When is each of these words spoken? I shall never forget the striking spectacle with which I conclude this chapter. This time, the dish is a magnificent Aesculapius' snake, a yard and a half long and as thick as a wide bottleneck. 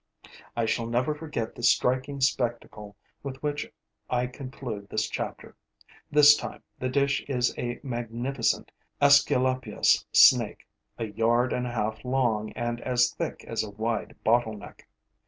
I 0.55 0.65
shall 0.65 0.87
never 0.87 1.13
forget 1.13 1.53
the 1.53 1.61
striking 1.61 2.21
spectacle 2.21 2.95
with 3.21 3.43
which 3.43 3.71
I 4.09 4.25
conclude 4.25 4.89
this 4.89 5.07
chapter. 5.07 5.55
This 6.09 6.35
time, 6.35 6.63
the 6.79 6.89
dish 6.89 7.23
is 7.29 7.53
a 7.55 7.79
magnificent 7.83 8.71
Aesculapius' 8.99 10.03
snake, 10.11 10.67
a 10.97 11.05
yard 11.05 11.53
and 11.53 11.67
a 11.67 11.71
half 11.71 12.03
long 12.03 12.51
and 12.53 12.81
as 12.81 13.11
thick 13.11 13.43
as 13.47 13.63
a 13.63 13.69
wide 13.69 14.15
bottleneck. 14.25 14.87